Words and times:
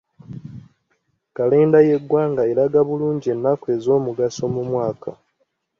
Kalenda 1.35 1.77
y'eggwanga 1.87 2.41
eraga 2.51 2.79
bulungi 2.87 3.27
ennaku 3.35 3.65
ez'omugaso 3.75 4.43
mu 4.53 4.61
mwaka. 4.69 5.11